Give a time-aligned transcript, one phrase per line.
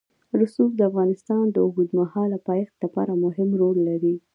[0.39, 4.15] رسوب د افغانستان د اوږدمهاله پایښت لپاره مهم رول لري.